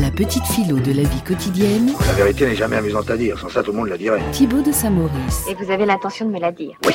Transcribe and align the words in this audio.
La 0.00 0.10
petite 0.10 0.44
philo 0.44 0.78
de 0.78 0.92
la 0.92 1.08
vie 1.08 1.22
quotidienne. 1.22 1.92
La 2.06 2.12
vérité 2.12 2.46
n'est 2.46 2.56
jamais 2.56 2.76
amusante 2.76 3.10
à 3.10 3.16
dire, 3.16 3.38
sans 3.38 3.48
ça 3.48 3.62
tout 3.62 3.72
le 3.72 3.78
monde 3.78 3.88
la 3.88 3.96
dirait. 3.96 4.20
Thibaut 4.32 4.60
de 4.60 4.70
Saint-Maurice. 4.70 5.44
Et 5.48 5.54
vous 5.54 5.70
avez 5.70 5.86
l'intention 5.86 6.26
de 6.26 6.30
me 6.32 6.38
la 6.38 6.52
dire 6.52 6.76
Oui. 6.84 6.92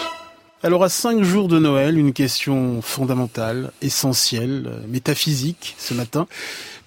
Alors 0.61 0.83
à 0.83 0.89
cinq 0.89 1.23
jours 1.23 1.47
de 1.47 1.57
Noël, 1.57 1.97
une 1.97 2.13
question 2.13 2.81
fondamentale, 2.83 3.71
essentielle, 3.81 4.83
métaphysique 4.87 5.75
ce 5.79 5.95
matin. 5.95 6.27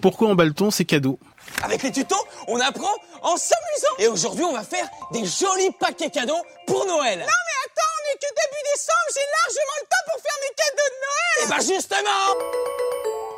Pourquoi 0.00 0.29
emballe-t-on 0.29 0.71
ces 0.71 0.85
cadeaux? 0.85 1.19
Avec 1.63 1.83
les 1.83 1.90
tutos, 1.90 2.15
on 2.46 2.60
apprend 2.60 2.94
en 3.22 3.37
s'amusant. 3.37 3.96
Et 3.99 4.06
aujourd'hui, 4.06 4.44
on 4.44 4.53
va 4.53 4.62
faire 4.62 4.87
des 5.12 5.24
jolis 5.24 5.72
paquets 5.81 6.10
cadeaux 6.10 6.42
pour 6.67 6.87
Noël. 6.87 7.19
Non 7.19 7.24
mais 7.24 7.58
attends, 7.65 7.92
on 7.99 8.15
est 8.15 8.19
que 8.19 8.28
début 8.28 8.62
décembre, 8.72 9.08
j'ai 9.12 9.26
largement 9.42 9.78
le 9.81 9.87
temps 9.88 10.04
pour 10.12 10.22
faire 10.22 10.38
mes 10.42 10.54
cadeaux 10.54 10.90
de 10.94 10.99
Noël. 11.03 11.42
Et 11.42 11.49
bah 11.51 11.74
justement 11.74 12.83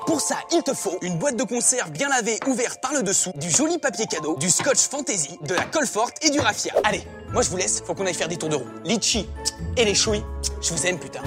pour 0.06 0.20
ça, 0.20 0.36
il 0.52 0.62
te 0.62 0.72
faut 0.72 0.96
une 1.02 1.18
boîte 1.18 1.36
de 1.36 1.42
conserve 1.42 1.90
bien 1.90 2.08
lavée, 2.08 2.38
ouverte 2.46 2.80
par 2.80 2.94
le 2.94 3.02
dessous, 3.02 3.32
du 3.34 3.50
joli 3.50 3.78
papier 3.78 4.06
cadeau, 4.06 4.36
du 4.36 4.48
scotch 4.48 4.78
fantasy, 4.78 5.38
de 5.42 5.54
la 5.54 5.64
colle 5.64 5.86
forte 5.86 6.24
et 6.24 6.30
du 6.30 6.38
raffia. 6.38 6.72
Allez, 6.84 7.02
moi 7.32 7.42
je 7.42 7.50
vous 7.50 7.56
laisse, 7.56 7.82
faut 7.84 7.94
qu'on 7.94 8.06
aille 8.06 8.14
faire 8.14 8.28
des 8.28 8.36
tours 8.36 8.48
de 8.48 8.56
roue. 8.56 8.66
Litchi 8.84 9.28
et 9.76 9.84
les 9.84 9.94
chouilles, 9.94 10.24
je 10.62 10.72
vous 10.72 10.86
aime 10.86 10.98
putain. 10.98 11.22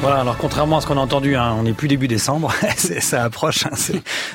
Voilà, 0.00 0.20
alors 0.20 0.36
contrairement 0.36 0.78
à 0.78 0.80
ce 0.82 0.86
qu'on 0.86 0.98
a 0.98 1.00
entendu, 1.00 1.34
hein, 1.34 1.54
on 1.58 1.62
n'est 1.62 1.72
plus 1.72 1.88
début 1.88 2.08
décembre, 2.08 2.52
ça 2.76 3.24
approche, 3.24 3.64
hein, 3.64 3.70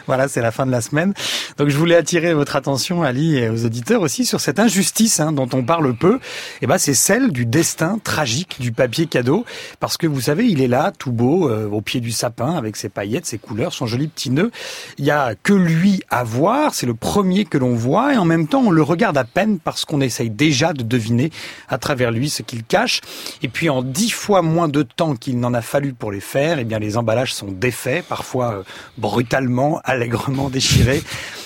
voilà, 0.07 0.27
c'est 0.27 0.41
la 0.41 0.51
fin 0.51 0.65
de 0.65 0.71
la 0.71 0.81
semaine. 0.81 1.13
Donc 1.57 1.69
je 1.69 1.77
voulais 1.77 1.95
attirer 1.95 2.33
votre 2.33 2.55
attention, 2.55 3.03
Ali, 3.03 3.37
et 3.37 3.49
aux 3.49 3.65
auditeurs 3.65 4.01
aussi, 4.01 4.25
sur 4.25 4.41
cette 4.41 4.57
injustice 4.57 5.19
hein, 5.19 5.31
dont 5.31 5.49
on 5.53 5.63
parle 5.63 5.93
peu. 5.95 6.19
Eh 6.61 6.67
ben, 6.67 6.79
c'est 6.79 6.95
celle 6.95 7.31
du 7.31 7.45
destin 7.45 7.99
tragique 8.03 8.57
du 8.59 8.71
papier 8.71 9.05
cadeau, 9.05 9.45
parce 9.79 9.97
que 9.97 10.07
vous 10.07 10.21
savez, 10.21 10.47
il 10.47 10.61
est 10.61 10.67
là, 10.67 10.91
tout 10.97 11.11
beau, 11.11 11.49
euh, 11.49 11.69
au 11.69 11.81
pied 11.81 11.99
du 11.99 12.11
sapin, 12.11 12.55
avec 12.55 12.75
ses 12.75 12.89
paillettes, 12.89 13.27
ses 13.27 13.37
couleurs, 13.37 13.73
son 13.73 13.85
joli 13.85 14.07
petit 14.07 14.31
nœud. 14.31 14.51
Il 14.97 15.05
y 15.05 15.11
a 15.11 15.35
que 15.35 15.53
lui 15.53 16.01
à 16.09 16.23
voir, 16.23 16.73
c'est 16.73 16.87
le 16.87 16.95
premier 16.95 17.45
que 17.45 17.59
l'on 17.59 17.75
voit, 17.75 18.15
et 18.15 18.17
en 18.17 18.25
même 18.25 18.47
temps, 18.47 18.63
on 18.65 18.71
le 18.71 18.81
regarde 18.81 19.17
à 19.17 19.23
peine 19.23 19.59
parce 19.59 19.85
qu'on 19.85 20.01
essaye 20.01 20.31
déjà 20.31 20.73
de 20.73 20.83
deviner 20.83 21.31
à 21.67 21.77
travers 21.77 22.11
lui 22.11 22.29
ce 22.29 22.41
qu'il 22.41 22.63
cache. 22.63 23.01
Et 23.43 23.49
puis 23.49 23.69
en 23.69 23.83
dix 23.83 24.09
fois 24.09 24.41
moins 24.41 24.67
de 24.67 24.81
temps 24.83 25.15
qu'il 25.15 25.39
n'en 25.39 25.48
a 25.53 25.61
fallu 25.61 25.93
pour 25.93 26.11
les 26.11 26.19
faire, 26.19 26.59
eh 26.59 26.63
bien 26.63 26.79
les 26.79 26.97
emballages 26.97 27.33
sont 27.33 27.51
défaits, 27.51 28.05
parfois 28.05 28.53
euh, 28.53 28.63
brutalement, 28.97 29.81
allègrement 29.83 30.49
déchirés, 30.49 31.03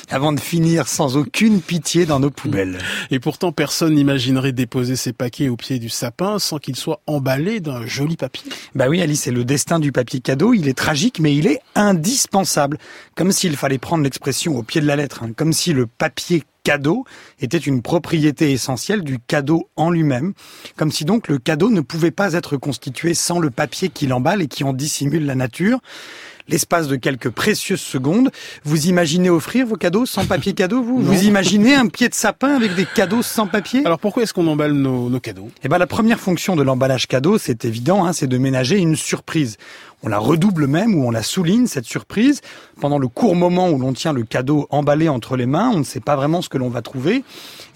avant 0.10 0.34
de 0.34 0.40
finir 0.40 0.88
sans 0.88 1.18
aucune 1.18 1.62
pitié 1.62 2.06
dans 2.06 2.20
nos 2.20 2.30
poubelles. 2.30 2.78
Et 3.12 3.20
pourtant, 3.20 3.52
personne 3.52 3.96
n'imaginerait 3.96 4.52
déposer 4.52 4.96
ces 4.96 5.14
paquets 5.14 5.50
au 5.50 5.56
pied 5.56 5.80
du 5.80 5.90
sapin 5.90 6.40
sans 6.40 6.58
qu'ils 6.58 6.76
soient 6.76 7.02
emballés 7.08 7.60
d'un 7.60 7.86
joli 7.86 8.18
papier. 8.18 8.52
Bah 8.76 8.88
oui, 8.90 9.02
Alice, 9.02 9.24
c'est 9.24 9.32
le 9.32 9.46
destin 9.46 9.80
du 9.80 9.92
papier 9.92 10.20
cadeau. 10.20 10.54
Il 10.54 10.68
est 10.68 10.78
tragique, 10.78 11.20
mais 11.20 11.36
il 11.36 11.48
est 11.48 11.62
indispensable. 11.76 12.78
Comme 13.16 13.32
s'il 13.32 13.56
fallait 13.56 13.78
prendre 13.78 14.04
l'expression 14.04 14.58
au 14.58 14.64
pied 14.64 14.82
de 14.82 14.88
la 14.88 14.96
lettre. 14.96 15.24
Hein. 15.24 15.32
Comme 15.36 15.54
si 15.54 15.74
le 15.74 15.88
papier 15.88 16.44
cadeau 16.64 17.06
était 17.40 17.58
une 17.58 17.82
propriété 17.82 18.52
essentielle 18.52 19.04
du 19.04 19.20
cadeau 19.20 19.70
en 19.76 19.92
lui-même, 19.92 20.34
comme 20.78 20.92
si 20.92 21.06
donc 21.06 21.28
le 21.28 21.38
cadeau 21.38 21.70
ne 21.70 21.82
pouvait 21.82 22.12
pas 22.12 22.34
être 22.34 22.58
constitué 22.58 23.14
sans 23.14 23.40
le 23.40 23.52
papier 23.52 23.90
qui 23.90 24.08
l'emballe 24.08 24.42
et 24.42 24.48
qui 24.48 24.64
en 24.64 24.74
dissimule 24.74 25.26
la 25.26 25.36
nature. 25.36 25.80
L'espace 26.50 26.88
de 26.90 26.98
quelques 26.98 27.30
précieuses 27.30 27.82
secondes, 27.82 28.30
vous 28.66 28.88
imaginez 28.88 29.30
offrir 29.30 29.66
vos 29.66 29.78
cadeaux 29.78 30.06
sans 30.06 30.26
papier 30.26 30.54
cadeau, 30.54 30.84
vous? 30.84 31.00
Vous 31.00 31.24
imaginez 31.24 31.74
un 31.74 31.88
pied 31.88 32.10
de 32.10 32.14
sapin 32.14 32.56
avec 32.56 32.76
des 32.76 32.86
cadeaux 32.86 33.22
sans 33.22 33.48
papier? 33.48 33.86
Alors 33.86 34.00
pourquoi 34.00 34.24
est-ce 34.24 34.34
qu'on 34.34 34.48
emballe 34.48 34.74
nos, 34.74 35.20
cadeaux? 35.20 35.50
Eh 35.64 35.70
ben 35.70 35.78
la 35.78 35.88
première 35.88 36.20
fonction 36.20 36.58
de 36.58 36.64
l'emballage 36.64 37.08
cadeau, 37.08 37.38
c'est 37.38 37.64
évident, 37.64 38.06
hein, 38.06 38.12
c'est 38.12 38.28
de 38.28 38.38
ménager 38.38 38.78
une 38.78 38.98
surprise. 38.98 39.58
On 40.06 40.10
la 40.10 40.20
redouble 40.20 40.68
même 40.68 40.96
ou 40.96 41.08
on 41.08 41.12
la 41.12 41.24
souligne, 41.24 41.66
cette 41.66 41.86
surprise. 41.86 42.42
Pendant 42.82 43.00
le 43.00 43.08
court 43.08 43.38
moment 43.38 43.70
où 43.70 43.80
l'on 43.80 43.94
tient 43.94 44.12
le 44.12 44.24
cadeau 44.24 44.68
emballé 44.70 45.08
entre 45.08 45.38
les 45.38 45.46
mains, 45.46 45.72
on 45.74 45.80
ne 45.80 45.84
sait 45.86 46.02
pas 46.02 46.18
vraiment 46.18 46.42
ce 46.42 46.50
que 46.50 46.58
l'on 46.58 46.68
va 46.68 46.82
trouver. 46.82 47.24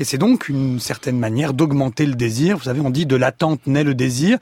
Et 0.01 0.03
c'est 0.03 0.17
donc 0.17 0.49
une 0.49 0.81
certaine 0.81 1.17
manière 1.17 1.53
d'augmenter 1.53 2.05
le 2.05 2.15
désir. 2.15 2.57
Vous 2.57 2.65
savez, 2.65 2.81
on 2.81 2.89
dit 2.89 3.05
de 3.05 3.15
l'attente 3.15 3.65
naît 3.65 3.85
le 3.85 3.95
désir. 3.95 4.39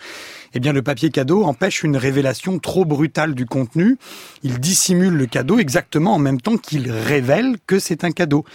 Eh 0.57 0.61
bien, 0.61 0.71
le 0.71 0.81
papier 0.81 1.09
cadeau 1.09 1.43
empêche 1.43 1.83
une 1.83 1.97
révélation 1.97 2.59
trop 2.59 2.85
brutale 2.85 3.35
du 3.35 3.45
contenu. 3.45 3.97
Il 4.41 4.59
dissimule 4.61 5.13
le 5.13 5.25
cadeau 5.25 5.59
exactement 5.59 6.15
en 6.15 6.17
même 6.17 6.39
temps 6.39 6.55
qu'il 6.55 6.89
révèle 6.89 7.57
que 7.67 7.77
c'est 7.77 8.05
un 8.05 8.11
cadeau. 8.11 8.45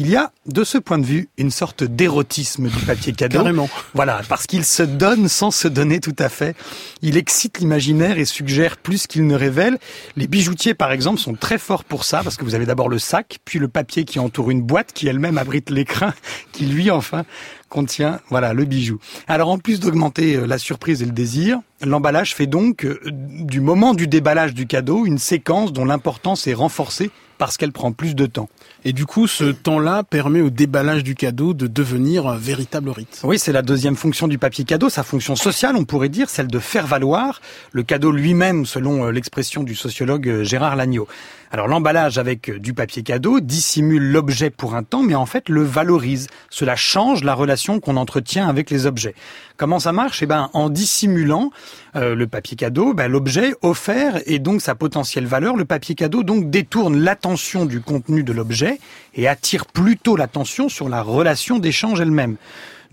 Il 0.00 0.08
y 0.08 0.16
a, 0.16 0.32
de 0.46 0.64
ce 0.64 0.78
point 0.78 0.96
de 0.96 1.04
vue, 1.04 1.28
une 1.36 1.50
sorte 1.50 1.84
d'érotisme 1.84 2.70
du 2.70 2.86
papier 2.86 3.12
cadeau. 3.12 3.36
Carrément. 3.36 3.68
Voilà, 3.92 4.22
parce 4.30 4.46
qu'il 4.46 4.64
se 4.64 4.82
donne 4.82 5.28
sans 5.28 5.50
se 5.50 5.68
donner 5.68 6.00
tout 6.00 6.16
à 6.18 6.30
fait. 6.30 6.56
Il 7.02 7.18
excite 7.18 7.58
l'imaginaire 7.58 8.18
et 8.18 8.24
suggère 8.24 8.78
plus 8.78 9.06
qu'il 9.06 9.26
ne 9.26 9.34
révèle. 9.34 9.78
Les 10.16 10.26
bijoutiers, 10.26 10.72
par 10.72 10.90
exemple, 10.90 11.20
sont 11.20 11.34
très 11.34 11.58
forts 11.58 11.84
pour 11.84 12.04
ça, 12.04 12.22
parce 12.24 12.38
que 12.38 12.46
vous 12.46 12.54
avez 12.54 12.64
d'abord 12.64 12.88
le 12.88 12.98
sac, 12.98 13.40
puis 13.44 13.58
le 13.58 13.68
papier 13.68 14.06
qui 14.06 14.18
entoure 14.18 14.50
une 14.50 14.62
boîte 14.62 14.94
qui 14.94 15.06
elle-même 15.06 15.36
abrite 15.36 15.68
l'écrin, 15.68 16.14
qui 16.52 16.64
lui, 16.64 16.90
enfin, 16.90 17.26
contient, 17.68 18.20
voilà, 18.30 18.54
le 18.54 18.64
bijou. 18.64 19.00
Alors, 19.28 19.50
en 19.50 19.58
plus 19.58 19.80
d'augmenter 19.80 20.36
euh, 20.36 20.46
la 20.46 20.56
surprise 20.56 21.02
et 21.02 21.04
le 21.04 21.12
désir, 21.12 21.60
l'emballage 21.82 22.34
fait 22.34 22.46
donc, 22.46 22.86
euh, 22.86 22.98
du 23.04 23.60
moment 23.60 23.92
du 23.92 24.06
déballage 24.06 24.54
du 24.54 24.66
cadeau, 24.66 25.04
une 25.04 25.18
séquence 25.18 25.74
dont 25.74 25.84
l'importance 25.84 26.46
est 26.46 26.54
renforcée 26.54 27.10
parce 27.40 27.56
qu'elle 27.56 27.72
prend 27.72 27.90
plus 27.92 28.14
de 28.14 28.26
temps. 28.26 28.50
Et 28.84 28.92
du 28.92 29.06
coup, 29.06 29.26
ce 29.26 29.44
temps-là 29.44 30.02
permet 30.02 30.42
au 30.42 30.50
déballage 30.50 31.02
du 31.02 31.14
cadeau 31.14 31.54
de 31.54 31.66
devenir 31.66 32.26
un 32.26 32.36
véritable 32.36 32.90
rite. 32.90 33.22
Oui, 33.24 33.38
c'est 33.38 33.52
la 33.52 33.62
deuxième 33.62 33.96
fonction 33.96 34.28
du 34.28 34.36
papier 34.36 34.64
cadeau, 34.64 34.90
sa 34.90 35.02
fonction 35.02 35.36
sociale, 35.36 35.74
on 35.76 35.86
pourrait 35.86 36.10
dire, 36.10 36.28
celle 36.28 36.48
de 36.48 36.58
faire 36.58 36.86
valoir 36.86 37.40
le 37.72 37.82
cadeau 37.82 38.12
lui-même, 38.12 38.66
selon 38.66 39.06
euh, 39.06 39.10
l'expression 39.10 39.62
du 39.62 39.74
sociologue 39.74 40.28
euh, 40.28 40.44
Gérard 40.44 40.76
Lagneau. 40.76 41.08
Alors 41.50 41.66
l'emballage 41.66 42.18
avec 42.18 42.50
euh, 42.50 42.58
du 42.58 42.74
papier 42.74 43.02
cadeau 43.02 43.40
dissimule 43.40 44.12
l'objet 44.12 44.50
pour 44.50 44.74
un 44.74 44.82
temps, 44.82 45.02
mais 45.02 45.14
en 45.14 45.26
fait 45.26 45.48
le 45.48 45.62
valorise. 45.62 46.26
Cela 46.50 46.76
change 46.76 47.24
la 47.24 47.32
relation 47.32 47.80
qu'on 47.80 47.96
entretient 47.96 48.48
avec 48.48 48.68
les 48.68 48.84
objets. 48.84 49.14
Comment 49.56 49.78
ça 49.78 49.92
marche? 49.92 50.22
Eh 50.22 50.26
ben, 50.26 50.50
en 50.52 50.70
dissimulant 50.70 51.50
le 51.94 52.24
papier 52.26 52.56
cadeau, 52.56 52.94
ben, 52.94 53.08
l'objet 53.08 53.52
offert 53.62 54.20
et 54.24 54.38
donc 54.38 54.62
sa 54.62 54.74
potentielle 54.74 55.26
valeur, 55.26 55.56
le 55.56 55.66
papier 55.66 55.94
cadeau 55.94 56.22
donc 56.22 56.48
détourne 56.48 56.98
l'attention 56.98 57.29
du 57.66 57.80
contenu 57.80 58.22
de 58.22 58.32
l'objet 58.32 58.78
et 59.14 59.28
attire 59.28 59.66
plutôt 59.66 60.16
l'attention 60.16 60.68
sur 60.68 60.88
la 60.88 61.02
relation 61.02 61.58
d'échange 61.58 62.00
elle-même. 62.00 62.36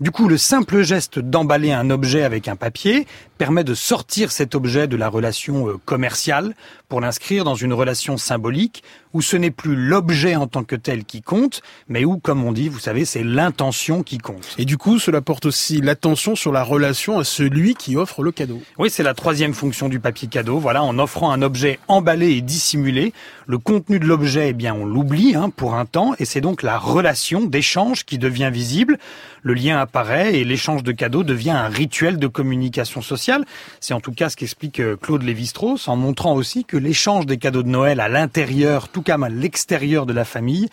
Du 0.00 0.12
coup, 0.12 0.28
le 0.28 0.38
simple 0.38 0.82
geste 0.82 1.18
d'emballer 1.18 1.72
un 1.72 1.90
objet 1.90 2.22
avec 2.22 2.46
un 2.46 2.54
papier 2.54 3.04
permet 3.36 3.64
de 3.64 3.74
sortir 3.74 4.30
cet 4.30 4.54
objet 4.54 4.86
de 4.86 4.96
la 4.96 5.08
relation 5.08 5.68
euh, 5.68 5.76
commerciale 5.84 6.54
pour 6.88 7.00
l'inscrire 7.00 7.42
dans 7.42 7.56
une 7.56 7.72
relation 7.72 8.16
symbolique 8.16 8.84
où 9.12 9.22
ce 9.22 9.36
n'est 9.36 9.50
plus 9.50 9.74
l'objet 9.74 10.36
en 10.36 10.46
tant 10.46 10.64
que 10.64 10.76
tel 10.76 11.04
qui 11.04 11.22
compte, 11.22 11.62
mais 11.88 12.04
où, 12.04 12.18
comme 12.18 12.44
on 12.44 12.52
dit, 12.52 12.68
vous 12.68 12.78
savez, 12.78 13.04
c'est 13.04 13.24
l'intention 13.24 14.02
qui 14.02 14.18
compte. 14.18 14.54
Et 14.58 14.64
du 14.64 14.76
coup, 14.76 14.98
cela 14.98 15.20
porte 15.20 15.46
aussi 15.46 15.80
l'attention 15.80 16.36
sur 16.36 16.52
la 16.52 16.62
relation 16.62 17.18
à 17.18 17.24
celui 17.24 17.74
qui 17.74 17.96
offre 17.96 18.22
le 18.22 18.32
cadeau. 18.32 18.60
Oui, 18.78 18.90
c'est 18.90 19.02
la 19.02 19.14
troisième 19.14 19.54
fonction 19.54 19.88
du 19.88 19.98
papier 19.98 20.28
cadeau. 20.28 20.58
Voilà, 20.58 20.82
en 20.82 20.98
offrant 20.98 21.32
un 21.32 21.42
objet 21.42 21.78
emballé 21.88 22.32
et 22.32 22.40
dissimulé, 22.40 23.12
le 23.46 23.58
contenu 23.58 23.98
de 23.98 24.04
l'objet, 24.04 24.50
eh 24.50 24.52
bien, 24.52 24.74
on 24.74 24.84
l'oublie 24.84 25.34
hein, 25.34 25.50
pour 25.50 25.74
un 25.74 25.86
temps, 25.86 26.14
et 26.18 26.24
c'est 26.24 26.40
donc 26.40 26.62
la 26.62 26.78
relation 26.78 27.46
d'échange 27.46 28.04
qui 28.04 28.18
devient 28.18 28.50
visible. 28.52 28.98
Le 29.42 29.54
lien 29.54 29.78
apparaît 29.88 30.34
et 30.34 30.44
l'échange 30.44 30.82
de 30.82 30.92
cadeaux 30.92 31.24
devient 31.24 31.50
un 31.50 31.68
rituel 31.68 32.18
de 32.18 32.26
communication 32.26 33.00
sociale. 33.00 33.46
C'est 33.80 33.94
en 33.94 34.00
tout 34.00 34.12
cas 34.12 34.28
ce 34.28 34.36
qu'explique 34.36 34.80
euh, 34.80 34.96
Claude 35.00 35.22
Lévi-Strauss, 35.22 35.88
en 35.88 35.96
montrant 35.96 36.34
aussi 36.34 36.66
que 36.66 36.76
l'échange 36.76 37.24
des 37.24 37.38
cadeaux 37.38 37.62
de 37.62 37.68
Noël 37.68 37.98
à 37.98 38.10
l'intérieur, 38.10 38.90
tout 38.90 39.00
comme 39.00 39.22
à 39.22 39.30
l'extérieur 39.30 40.04
de 40.04 40.12
la 40.12 40.26
famille, 40.26 40.68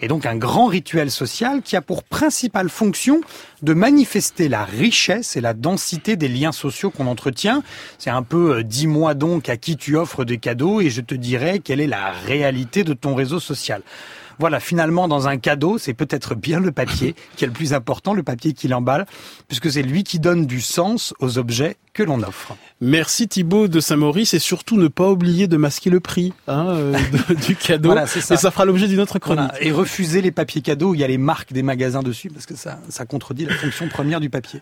est 0.00 0.08
donc 0.08 0.24
un 0.24 0.36
grand 0.36 0.66
rituel 0.66 1.10
social 1.10 1.60
qui 1.60 1.76
a 1.76 1.82
pour 1.82 2.04
principale 2.04 2.70
fonction 2.70 3.20
de 3.62 3.74
manifester 3.74 4.48
la 4.48 4.64
richesse 4.64 5.36
et 5.36 5.42
la 5.42 5.52
densité 5.52 6.16
des 6.16 6.28
liens 6.28 6.52
sociaux 6.52 6.90
qu'on 6.90 7.06
entretient. 7.06 7.62
C'est 7.98 8.10
un 8.10 8.22
peu 8.22 8.56
euh, 8.56 8.62
dis-moi 8.62 9.12
donc 9.12 9.50
à 9.50 9.58
qui 9.58 9.76
tu 9.76 9.96
offres 9.96 10.24
des 10.24 10.38
cadeaux 10.38 10.80
et 10.80 10.88
je 10.88 11.02
te 11.02 11.14
dirai 11.14 11.58
quelle 11.58 11.80
est 11.80 11.86
la 11.86 12.12
réalité 12.12 12.82
de 12.82 12.94
ton 12.94 13.14
réseau 13.14 13.40
social. 13.40 13.82
Voilà, 14.38 14.60
finalement, 14.60 15.08
dans 15.08 15.28
un 15.28 15.36
cadeau, 15.36 15.78
c'est 15.78 15.94
peut-être 15.94 16.34
bien 16.34 16.60
le 16.60 16.72
papier 16.72 17.14
qui 17.36 17.44
est 17.44 17.46
le 17.46 17.52
plus 17.52 17.72
important, 17.72 18.14
le 18.14 18.22
papier 18.22 18.52
qui 18.52 18.68
l'emballe, 18.68 19.06
puisque 19.48 19.70
c'est 19.70 19.82
lui 19.82 20.04
qui 20.04 20.18
donne 20.18 20.46
du 20.46 20.60
sens 20.60 21.14
aux 21.20 21.38
objets 21.38 21.76
que 21.92 22.02
l'on 22.02 22.22
offre. 22.22 22.56
Merci 22.80 23.28
Thibaut 23.28 23.68
de 23.68 23.78
Saint-Maurice 23.80 24.34
et 24.34 24.40
surtout 24.40 24.76
ne 24.76 24.88
pas 24.88 25.08
oublier 25.08 25.46
de 25.46 25.56
masquer 25.56 25.90
le 25.90 26.00
prix 26.00 26.32
hein, 26.48 26.66
euh, 26.70 26.98
du 27.46 27.54
cadeau. 27.54 27.90
voilà, 27.90 28.06
ça. 28.06 28.34
Et 28.34 28.36
ça 28.36 28.50
fera 28.50 28.64
l'objet 28.64 28.88
d'une 28.88 29.00
autre 29.00 29.20
chronique. 29.20 29.50
Et 29.60 29.70
refuser 29.70 30.20
les 30.20 30.32
papiers 30.32 30.60
cadeaux 30.60 30.90
où 30.90 30.94
il 30.94 31.00
y 31.00 31.04
a 31.04 31.08
les 31.08 31.18
marques 31.18 31.52
des 31.52 31.62
magasins 31.62 32.02
dessus 32.02 32.30
parce 32.30 32.46
que 32.46 32.56
ça, 32.56 32.80
ça 32.88 33.06
contredit 33.06 33.44
la 33.46 33.54
fonction 33.54 33.88
première 33.88 34.18
du 34.18 34.28
papier. 34.28 34.60